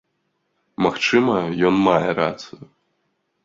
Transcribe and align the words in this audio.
Магчыма, 0.85 1.37
ён 1.71 1.79
мае 1.91 2.09
рацыю. 2.25 2.63